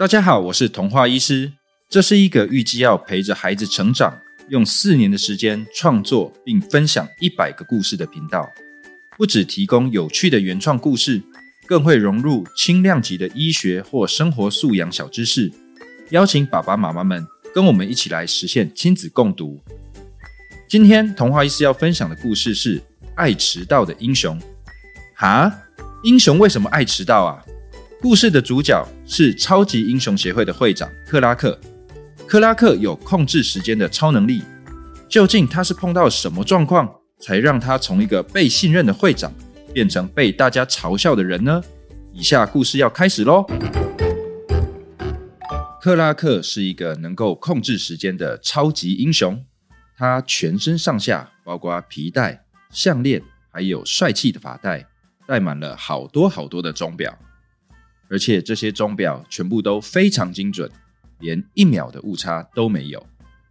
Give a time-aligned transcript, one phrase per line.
[0.00, 1.52] 大家好，我是童话医师。
[1.90, 8.48] 这是一个预计要陪着孩子成长，用四年的时间创作并分享一百个故事的频道。
[9.18, 11.22] 不只提供有趣的原创故事，
[11.66, 15.52] 更会融入轻量级的医学或生活素养小知识，
[16.08, 17.22] 邀请爸爸妈妈们
[17.54, 19.60] 跟我们一起来实现亲子共读。
[20.66, 22.82] 今天童话医师要分享的故事是
[23.16, 24.40] 爱迟到的英雄。
[25.14, 25.52] 哈，
[26.02, 27.44] 英雄为什么爱迟到啊？
[28.02, 31.58] 故事的主角是超级英雄协会的会长克拉克。
[32.26, 34.42] 克拉克有控制时间的超能力，
[35.06, 39.30] 究竟他是碰到什么状况，才让他从一个被信任的会长
[39.74, 41.62] 变成被大家嘲笑的人呢？
[42.10, 43.44] 以下故事要开始喽。
[45.82, 49.44] 克拉克是一个能够控制时间的超级英雄，
[49.98, 53.20] 他全身上下，包括皮带、项链，
[53.52, 54.86] 还有帅气的发带，
[55.26, 57.14] 戴满了好多好多的钟表，
[58.10, 60.70] 而且这些钟表全部都非常精准。
[61.20, 63.06] 连一秒的误差都没有。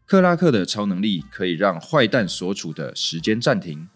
[0.06, 3.88] 克拉克的超能力可以让坏蛋所处的时间暂停，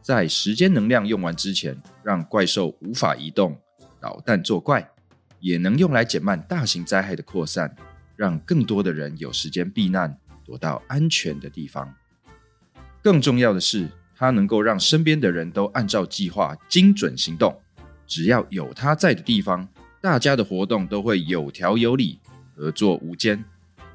[0.00, 3.60] 在时间能量用完之前，让怪兽无法移动，
[4.00, 4.90] 捣蛋作怪，
[5.40, 7.76] 也能用来减慢大型灾害的扩散，
[8.16, 11.94] 让更多的人有时间避难，躲到安全的地方。
[13.02, 17.54] 更重要的是，它能够让身边的人都按照计划精准行动。
[18.06, 19.68] 只要有他在的地方，
[20.00, 22.18] 大家的活动都会有条有理。
[22.60, 23.44] 合作无间，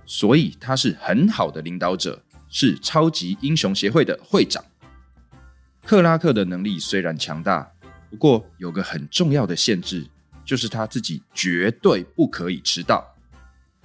[0.06, 4.64] 所以他是很好的领导者，是超级英雄协会的会长。
[5.86, 7.70] 克拉克的能力虽然强大，
[8.10, 10.08] 不过有个很重要的限制，
[10.46, 13.06] 就是他自己绝对不可以迟到。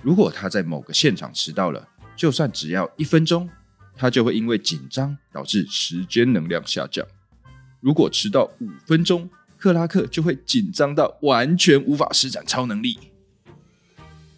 [0.01, 3.51] 如果他在某个现场迟到了，就算只要一分钟，
[3.97, 7.05] 他就会因为紧张导致时间能量下降。
[7.81, 9.29] 如果迟到五分钟，
[9.59, 12.97] 克拉克就会紧张到完全无法施展超能力。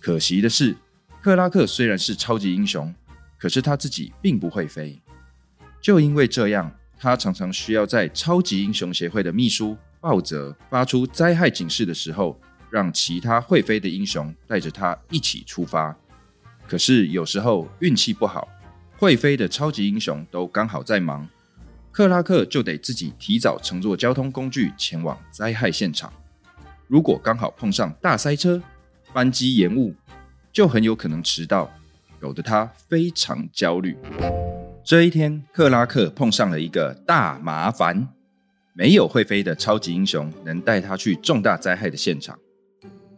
[0.01, 0.75] 可惜的是，
[1.21, 2.95] 克拉克虽然是超级英雄，
[3.39, 4.99] 可是他自己并不会飞。
[5.81, 12.41] 就因为这样，他常常需要在超级英雄协会的秘书鲍泽发出灾害警示的时候，
[12.71, 15.95] 让其他会飞的英雄带着他一起出发。
[16.67, 18.49] 可是有时候运气不好，
[18.97, 21.29] 会飞的超级英雄都刚好在忙，
[21.93, 26.13] 克拉克就得自己提早乘坐交通工具前往灾害现场。
[26.87, 28.63] 如果刚好碰上大塞车，
[29.13, 29.95] 班机延误，
[30.53, 31.71] 就很有可能迟到，
[32.21, 33.97] 搞得他非常焦虑。
[34.85, 38.09] 这一天，克拉克碰上了一个大麻烦，
[38.73, 42.39] 没有会飞的超级英雄能带他去重大灾害的现场。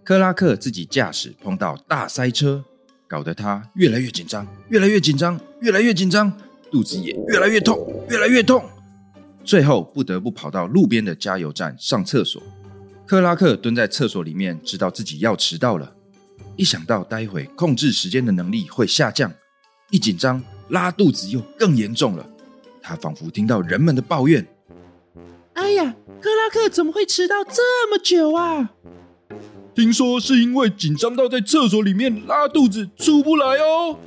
[0.03, 2.65] 克拉克自己驾驶碰到大塞车，
[3.06, 6.32] 搞得他越来越紧张，越来越紧张，越来越紧张，
[6.71, 8.64] 肚子也越来越痛，越来越痛。
[9.44, 12.42] 最后不得不跑到路边的加油站上厕所。
[13.06, 15.92] 克拉克蹲在厕所里面，知道自己要迟到了。
[16.56, 19.32] 一想到待会控制时间的能力会下降，
[19.90, 22.26] 一紧张拉肚子又更严重了。
[22.80, 24.46] 他仿佛听到人们的抱怨
[25.54, 28.70] ：“哎呀，克拉克怎么会迟到这么久啊？”
[29.74, 33.98] 听说是因为紧张到在厕所里面拉肚子出不来哦。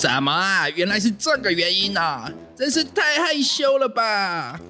[0.00, 0.68] 什么啊？
[0.70, 2.28] 原来是这个原因啊！
[2.56, 4.60] 真是太害羞了吧！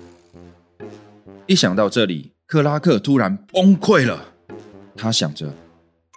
[1.47, 2.33] 一想到这里。
[2.47, 4.23] 克拉克突然崩溃了，
[4.95, 5.47] 他想着：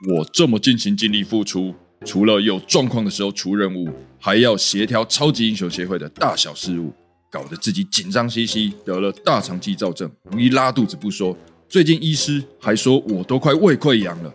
[0.09, 1.73] 我这么尽心尽力付出，
[2.06, 6.91] 除了有状况的时候出任务，还要协调超级英雄协会的大小事务，
[7.31, 11.35] 搞得自己紧张兮兮，得了大肠肌躁症，容易拉肚子不说，
[11.69, 14.34] 最近医师还说我都快胃溃疡了。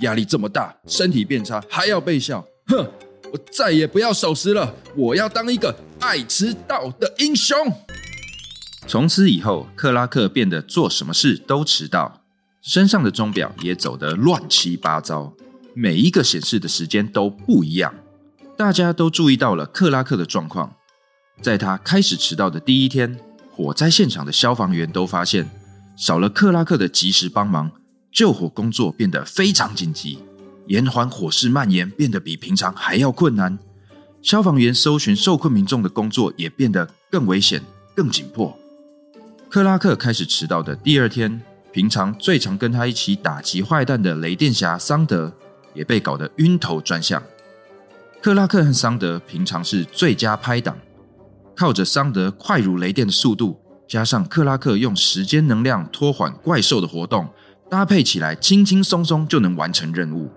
[0.00, 2.88] 压力这么大，身体变差，还要被笑，哼！
[3.34, 7.58] 我再也不要守时了，我要当一个爱迟到的英雄。
[8.86, 12.22] 从此以后，克拉克变得做什么事都迟到，
[12.62, 15.34] 身上的钟表也走得乱七八糟，
[15.74, 17.92] 每一个显示的时间都不一样。
[18.56, 20.72] 大家都注意到了克拉克的状况，
[21.42, 23.18] 在他开始迟到的第一天，
[23.50, 25.50] 火灾现场的消防员都发现，
[25.96, 27.72] 少了克拉克的及时帮忙，
[28.12, 30.20] 救火工作变得非常紧急，
[30.66, 33.58] 延缓火势蔓延变得比平常还要困难。
[34.22, 37.62] 消防员搜寻受困民众的工作也变得更危险、
[37.94, 38.56] 更紧迫。
[39.50, 45.32] 克拉克开始迟到的第二天，平常最常跟他一起打击坏蛋的雷电侠桑德
[45.74, 47.22] 也被搞得晕头转向。
[48.22, 50.76] 克拉克和桑德平常是最佳拍档，
[51.54, 57.28] 靠着桑德快如雷电的速度，加上克拉克用时间能量拖缓怪兽的活动，
[57.68, 60.32] 搭配起来轻轻松松就能完成任务。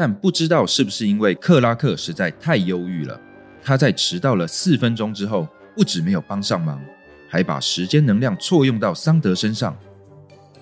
[0.00, 3.20] 但不知道是不是因为克拉克实在太忧郁了，
[3.62, 6.80] 他在迟到了四分钟之后，不止没有帮上忙。
[7.28, 9.76] 还把时间能量错用到桑德身上，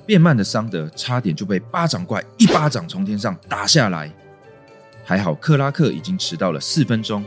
[0.05, 4.13] 变慢的桑德差点就被巴掌怪一巴掌从天上打下来。
[5.05, 7.25] 还好克拉克已经迟到了四分钟，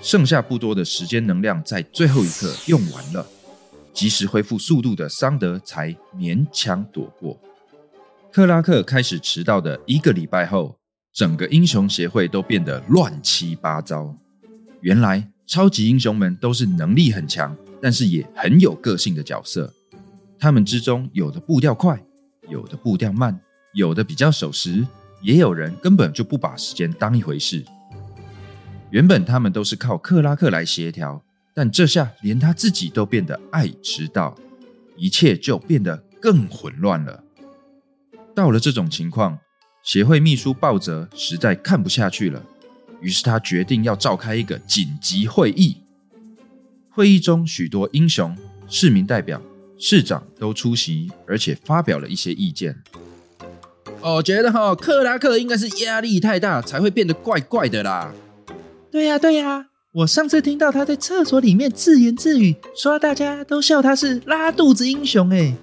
[0.00, 3.24] 剩下不多的时间能量在最后一刻用完了，
[3.94, 7.38] 及时恢复速度的桑德才勉强躲过。
[8.32, 10.76] 克拉克开始迟到的一个礼拜后，
[11.12, 14.16] 整个英雄协会都变得乱七八糟。
[14.80, 19.72] 原来超级英雄们都是能力很强，但是也很有个性的角色。
[20.38, 22.02] 他们之中有的步调快，
[22.48, 23.38] 有的步调慢，
[23.74, 24.86] 有的比较守时。
[25.20, 27.64] 也有人根本就不把时间当一回事。
[28.90, 31.22] 原本他们都是靠克拉克来协调，
[31.54, 34.34] 但这下连他自己都变得爱迟到，
[34.96, 37.22] 一切就变得更混乱了。
[38.34, 39.38] 到了这种情况，
[39.82, 42.42] 协会秘书鲍泽实在看不下去了，
[43.00, 45.78] 于是他决定要召开一个紧急会议。
[46.90, 48.36] 会议中，许多英雄、
[48.68, 49.42] 市民代表、
[49.78, 52.76] 市长都出席，而且发表了一些意见。
[54.00, 58.12] 我觉得哈，克拉克应该是压力太大，才会变得怪怪的啦。
[58.90, 65.56] 对呀，对呀，我上次听到他在厕所里面自言自语，说大家都笑他是拉肚子英雄哎。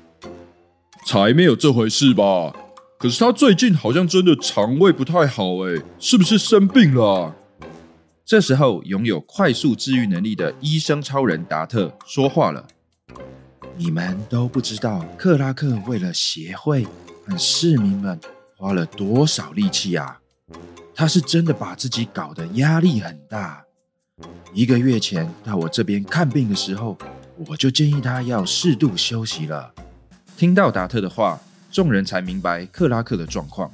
[1.05, 2.53] 才没有这回事吧？
[2.99, 7.33] 可是他最近好像真的肠胃不太好哎，是不是生病了？
[8.25, 12.67] 这时候，拥有快速治愈能力的医生超人达特说话了
[13.77, 16.85] ：“你们都不知道，克拉克为了协会
[17.25, 18.19] 和。”市民们
[18.57, 20.19] 花了多少力气啊！
[20.93, 23.63] 他是真的把自己搞得压力很大。
[24.53, 26.97] 一个月前到我这边看病的时候，
[27.47, 29.73] 我就建议他要适度休息了。
[30.35, 31.39] 听到达特的话，
[31.71, 33.71] 众人才明白克拉克的状况。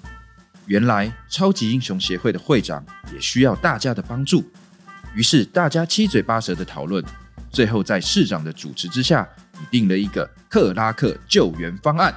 [0.67, 2.83] 原来超级英雄协会的会长
[3.13, 4.43] 也需要大家的帮助，
[5.13, 7.03] 于是大家七嘴八舌的讨论，
[7.51, 12.13] 最后在市长的主持之下，拟定了一个克拉克救援方案。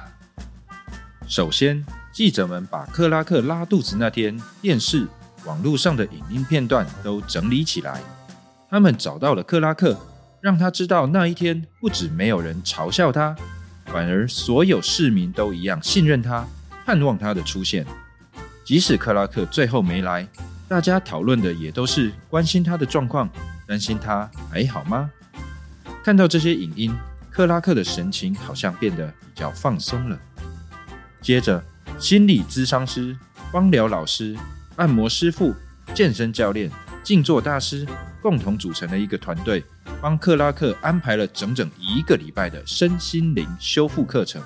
[1.27, 5.07] 首先，记者们把克拉克拉肚子那天电视、
[5.45, 8.01] 网络上的影音片段都整理起来。
[8.67, 9.95] 他们找到了克拉克，
[10.41, 13.35] 让他知道那一天不止没有人嘲笑他，
[13.91, 16.45] 反而所有市民都一样信任他，
[16.85, 17.85] 盼望他的出现。
[18.63, 20.27] 即使克拉克最后没来，
[20.67, 23.27] 大家讨论的也都是关心他的状况，
[23.67, 25.09] 担心他还好吗？
[26.03, 26.95] 看到这些影音，
[27.31, 30.19] 克拉克的神情好像变得比较放松了。
[31.21, 31.63] 接着，
[31.97, 33.17] 心理咨商师、
[33.51, 34.37] 芳疗老师、
[34.75, 35.53] 按摩师傅、
[35.93, 36.69] 健身教练、
[37.03, 37.85] 静坐大师
[38.21, 39.65] 共同组成了一个团队，
[40.01, 44.41] 帮克拉克安排了整整一个礼拜的身心灵修复课程。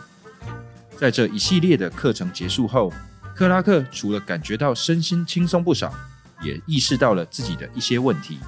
[0.98, 2.92] 在这一系列的课程结束后，
[3.36, 5.94] 克拉克除了感觉到身心轻松不少，
[6.42, 8.40] 也意识到了自己的一些问题。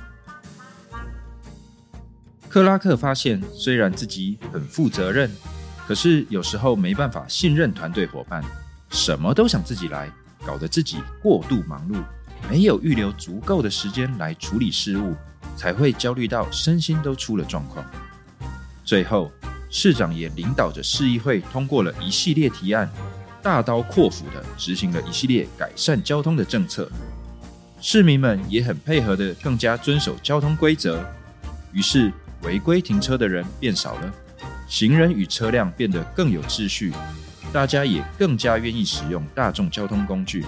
[2.50, 5.30] 克拉克发现，虽然自己很负责任。
[5.88, 8.44] 可是有时候没办法信任团队伙伴，
[8.90, 10.12] 什么都想自己来，
[10.44, 12.02] 搞得自己过度忙碌，
[12.50, 15.16] 没有预留足够的时间来处理事务，
[15.56, 17.86] 才会焦虑到身心都出了状况。
[18.84, 19.32] 最后，
[19.70, 22.90] 市长也领导着市议会通过了一系列提案，
[23.42, 26.90] 大刀阔斧地执行了一系列改善交通的政策。
[27.82, 31.04] 市民们也很配合的，更加遵守交通规则，
[31.72, 32.12] 于是
[32.44, 34.14] 违规停车的人变少了。
[34.68, 36.92] 行人与车辆变得更有秩序，
[37.54, 40.44] 大家也更加愿意使用大众交通工具，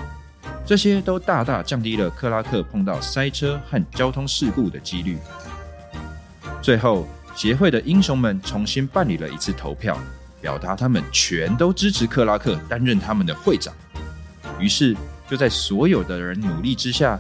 [0.68, 5.18] 这些都大大降低了克拉克碰到塞车和交通事故的几率。
[6.62, 9.98] 最后，协会的英雄们重新办理了一次投票，
[10.42, 13.74] 表达他们全都支持克拉克担任他们的会长。
[14.60, 14.94] 于是，
[15.30, 17.18] 就在所有的人努力之下，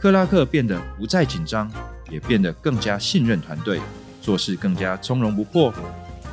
[0.00, 1.70] 克拉克变得不再紧张，
[2.10, 3.78] 也变得更加信任团队，
[4.22, 5.70] 做事更加从容不迫。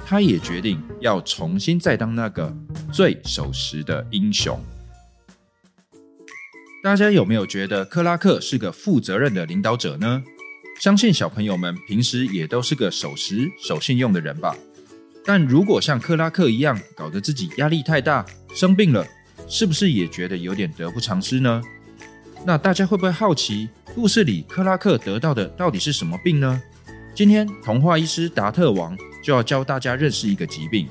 [0.05, 2.55] 他也决定要重新再当那个
[2.89, 4.57] 最守时的英雄。
[6.83, 10.21] 大家有没有觉得克拉克是个负责任的领导者呢？
[10.81, 14.53] 相信小朋友们平时也都是个守时、守信用的人吧。
[15.23, 19.07] 但如果像克拉克一样搞得自己压力太大、生病了，
[19.47, 21.61] 是不是也觉得有点得不偿失呢？
[22.45, 26.61] 那大家会不会好奇，故事里克拉克得到的到底是什么病呢？
[27.15, 28.95] 今天童话医师达特王。
[29.23, 30.85] 就要教大家认识一个疾病。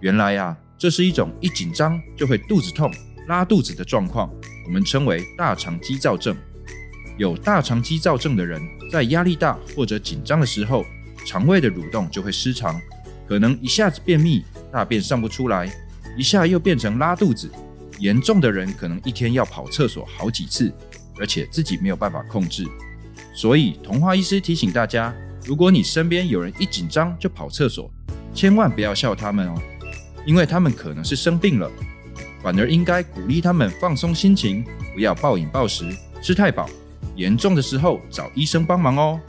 [0.00, 2.92] 原来呀，这是一种一紧张就会肚子痛、
[3.28, 4.30] 拉肚子的状况，
[4.70, 6.36] 我们称为大肠激躁症。
[7.18, 10.86] 有大肠激躁症的人，在压力大或者紧张的时候，
[11.26, 12.80] 肠胃的蠕动就会失常，
[13.26, 15.68] 可能一下子便秘，大便上不出来，
[16.16, 17.50] 一下又变成拉肚子。
[17.98, 20.72] 严重的人可能一天要跑厕所好几次，
[21.18, 22.64] 而且自己没有办法控制。
[23.34, 25.12] 所以，童话医师提醒大家。
[25.44, 27.90] 如果你身边有人一紧张就跑厕所，
[28.32, 29.60] 千万不要笑他们哦，
[30.24, 31.68] 因为他们可能是生病了，
[32.42, 35.84] 反而应该鼓励他们放松心情，不要暴饮暴食，
[36.22, 36.68] 吃太饱，
[37.16, 39.20] 严重的时候找医生帮忙哦。